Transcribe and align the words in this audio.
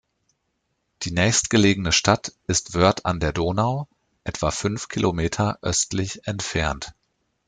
Die 1.03 1.11
nächstgelegene 1.11 1.91
Stadt 1.91 2.33
ist 2.47 2.73
Wörth 2.73 3.05
an 3.05 3.19
der 3.19 3.33
Donau, 3.33 3.87
etwa 4.23 4.49
fünf 4.49 4.87
Kilometer 4.87 5.59
östlich 5.61 6.25
entfernt. 6.25 6.95